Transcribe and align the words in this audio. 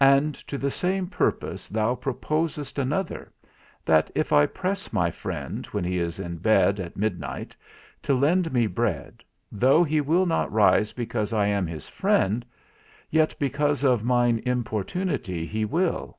And 0.00 0.34
to 0.46 0.56
the 0.56 0.70
same 0.70 1.08
purpose 1.08 1.68
thou 1.68 1.94
proposest 1.94 2.78
another, 2.78 3.30
that 3.84 4.10
if 4.14 4.32
I 4.32 4.46
press 4.46 4.94
my 4.94 5.10
friend, 5.10 5.66
when 5.72 5.84
he 5.84 5.98
is 5.98 6.18
in 6.18 6.38
bed 6.38 6.80
at 6.80 6.96
midnight, 6.96 7.54
to 8.04 8.14
lend 8.14 8.50
me 8.50 8.66
bread, 8.66 9.22
though 9.52 9.84
he 9.84 10.00
will 10.00 10.24
not 10.24 10.50
rise 10.50 10.94
because 10.94 11.34
I 11.34 11.48
am 11.48 11.66
his 11.66 11.86
friend, 11.86 12.46
yet 13.10 13.34
because 13.38 13.84
of 13.84 14.02
mine 14.02 14.40
importunity 14.46 15.44
he 15.44 15.66
will. 15.66 16.16